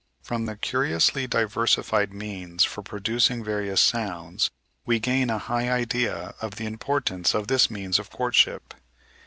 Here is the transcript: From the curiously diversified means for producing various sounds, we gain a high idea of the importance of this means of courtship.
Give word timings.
From 0.23 0.47
the 0.47 0.55
curiously 0.57 1.27
diversified 1.27 2.11
means 2.11 2.63
for 2.63 2.81
producing 2.81 3.43
various 3.43 3.79
sounds, 3.79 4.49
we 4.83 4.97
gain 4.99 5.29
a 5.29 5.37
high 5.37 5.69
idea 5.69 6.33
of 6.41 6.55
the 6.55 6.65
importance 6.65 7.35
of 7.35 7.45
this 7.45 7.69
means 7.69 7.99
of 7.99 8.09
courtship. 8.09 8.73